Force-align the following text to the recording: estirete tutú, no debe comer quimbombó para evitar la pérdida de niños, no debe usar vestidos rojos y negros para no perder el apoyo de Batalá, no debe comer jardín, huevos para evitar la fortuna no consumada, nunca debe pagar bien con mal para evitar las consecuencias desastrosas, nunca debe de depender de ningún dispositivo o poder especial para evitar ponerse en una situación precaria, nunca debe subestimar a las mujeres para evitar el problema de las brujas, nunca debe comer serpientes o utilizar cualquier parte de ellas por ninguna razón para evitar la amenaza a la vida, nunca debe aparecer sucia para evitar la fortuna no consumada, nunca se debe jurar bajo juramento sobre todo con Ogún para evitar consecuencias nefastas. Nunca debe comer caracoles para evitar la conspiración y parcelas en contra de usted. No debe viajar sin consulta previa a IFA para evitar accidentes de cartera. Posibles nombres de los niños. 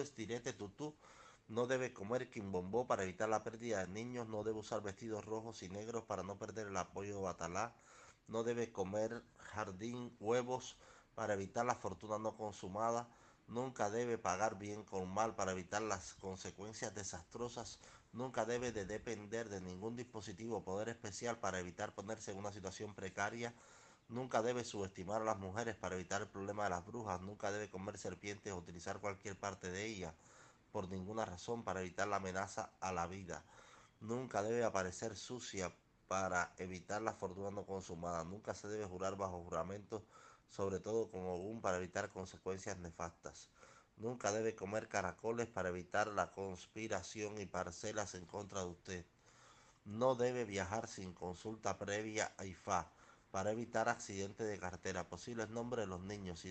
estirete 0.00 0.52
tutú, 0.52 0.94
no 1.48 1.66
debe 1.66 1.92
comer 1.92 2.30
quimbombó 2.30 2.86
para 2.86 3.04
evitar 3.04 3.28
la 3.28 3.42
pérdida 3.42 3.80
de 3.80 3.88
niños, 3.88 4.28
no 4.28 4.44
debe 4.44 4.58
usar 4.58 4.82
vestidos 4.82 5.24
rojos 5.24 5.62
y 5.62 5.68
negros 5.68 6.04
para 6.04 6.22
no 6.22 6.38
perder 6.38 6.68
el 6.68 6.76
apoyo 6.76 7.16
de 7.16 7.22
Batalá, 7.22 7.74
no 8.26 8.44
debe 8.44 8.70
comer 8.70 9.24
jardín, 9.38 10.14
huevos 10.20 10.76
para 11.14 11.34
evitar 11.34 11.64
la 11.64 11.74
fortuna 11.74 12.18
no 12.18 12.36
consumada, 12.36 13.08
nunca 13.48 13.90
debe 13.90 14.18
pagar 14.18 14.58
bien 14.58 14.84
con 14.84 15.12
mal 15.12 15.34
para 15.34 15.52
evitar 15.52 15.82
las 15.82 16.14
consecuencias 16.14 16.94
desastrosas, 16.94 17.78
nunca 18.12 18.44
debe 18.44 18.70
de 18.72 18.84
depender 18.84 19.48
de 19.48 19.60
ningún 19.60 19.96
dispositivo 19.96 20.58
o 20.58 20.64
poder 20.64 20.90
especial 20.90 21.38
para 21.38 21.58
evitar 21.58 21.94
ponerse 21.94 22.30
en 22.30 22.38
una 22.38 22.52
situación 22.52 22.94
precaria, 22.94 23.54
nunca 24.08 24.42
debe 24.42 24.64
subestimar 24.64 25.22
a 25.22 25.24
las 25.24 25.38
mujeres 25.38 25.76
para 25.76 25.94
evitar 25.94 26.22
el 26.22 26.28
problema 26.28 26.64
de 26.64 26.70
las 26.70 26.84
brujas, 26.84 27.20
nunca 27.20 27.50
debe 27.52 27.70
comer 27.70 27.98
serpientes 27.98 28.52
o 28.52 28.56
utilizar 28.56 29.00
cualquier 29.00 29.36
parte 29.36 29.70
de 29.70 29.86
ellas 29.86 30.14
por 30.72 30.88
ninguna 30.88 31.24
razón 31.24 31.64
para 31.64 31.80
evitar 31.80 32.08
la 32.08 32.16
amenaza 32.16 32.70
a 32.80 32.92
la 32.92 33.06
vida, 33.06 33.44
nunca 34.00 34.42
debe 34.42 34.64
aparecer 34.64 35.16
sucia 35.16 35.72
para 36.08 36.52
evitar 36.56 37.02
la 37.02 37.12
fortuna 37.12 37.50
no 37.50 37.66
consumada, 37.66 38.24
nunca 38.24 38.54
se 38.54 38.68
debe 38.68 38.86
jurar 38.86 39.16
bajo 39.16 39.42
juramento 39.42 40.02
sobre 40.48 40.80
todo 40.80 41.10
con 41.10 41.26
Ogún 41.26 41.60
para 41.60 41.76
evitar 41.76 42.10
consecuencias 42.10 42.78
nefastas. 42.78 43.50
Nunca 43.96 44.32
debe 44.32 44.54
comer 44.54 44.88
caracoles 44.88 45.48
para 45.48 45.68
evitar 45.68 46.08
la 46.08 46.30
conspiración 46.30 47.40
y 47.40 47.46
parcelas 47.46 48.14
en 48.14 48.26
contra 48.26 48.60
de 48.60 48.66
usted. 48.66 49.06
No 49.84 50.14
debe 50.14 50.44
viajar 50.44 50.88
sin 50.88 51.12
consulta 51.12 51.78
previa 51.78 52.32
a 52.38 52.44
IFA 52.44 52.90
para 53.30 53.50
evitar 53.52 53.88
accidentes 53.88 54.46
de 54.48 54.58
cartera. 54.58 55.08
Posibles 55.08 55.50
nombres 55.50 55.84
de 55.84 55.88
los 55.88 56.00
niños. 56.02 56.44